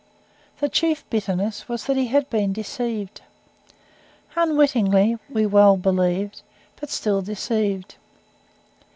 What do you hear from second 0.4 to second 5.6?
The chief bitterness was that he had been deceived. Unwittingly, we